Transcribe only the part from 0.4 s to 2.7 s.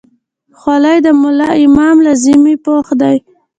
خولۍ د ملا امام لازمي